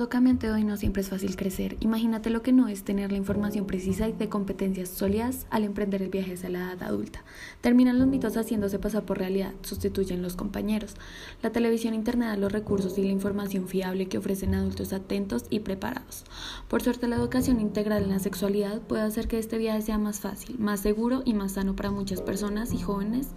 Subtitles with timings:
[0.00, 1.76] locamente hoy no siempre es fácil crecer.
[1.80, 6.00] Imagínate lo que no es tener la información precisa y de competencias sólidas al emprender
[6.00, 7.22] el viaje hacia la edad adulta.
[7.60, 10.94] Terminan los mitos haciéndose pasar por realidad, sustituyen los compañeros.
[11.42, 16.24] La televisión internet los recursos y la información fiable que ofrecen adultos atentos y preparados.
[16.68, 20.20] Por suerte la educación integral en la sexualidad puede hacer que este viaje sea más
[20.20, 23.28] fácil, más seguro y más sano para muchas personas y jóvenes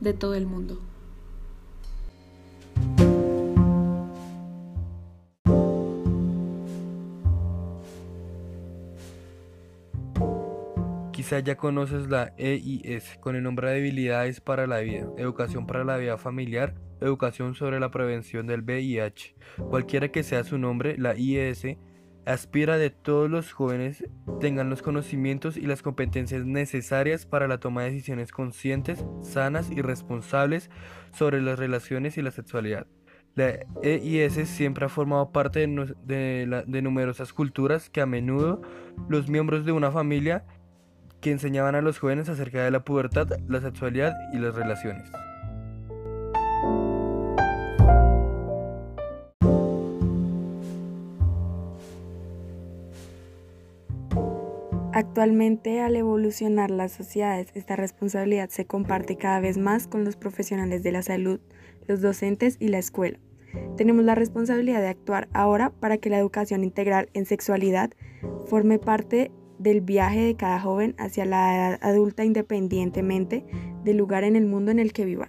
[0.00, 0.80] de todo el mundo.
[11.18, 15.82] Quizá ya conoces la EIS con el nombre de habilidades para la vida, educación para
[15.82, 19.34] la vida familiar, educación sobre la prevención del VIH.
[19.68, 21.76] Cualquiera que sea su nombre, la IES
[22.24, 24.04] aspira de todos los jóvenes
[24.38, 29.82] tengan los conocimientos y las competencias necesarias para la toma de decisiones conscientes, sanas y
[29.82, 30.70] responsables
[31.10, 32.86] sobre las relaciones y la sexualidad.
[33.34, 38.62] La EIS siempre ha formado parte de, de numerosas culturas que a menudo
[39.08, 40.44] los miembros de una familia
[41.20, 45.10] que enseñaban a los jóvenes acerca de la pubertad, la sexualidad y las relaciones.
[54.98, 60.82] Actualmente, al evolucionar las sociedades, esta responsabilidad se comparte cada vez más con los profesionales
[60.82, 61.38] de la salud,
[61.86, 63.18] los docentes y la escuela.
[63.76, 67.92] Tenemos la responsabilidad de actuar ahora para que la educación integral en sexualidad
[68.46, 73.44] forme parte del viaje de cada joven hacia la edad adulta independientemente
[73.84, 75.28] del lugar en el mundo en el que viva.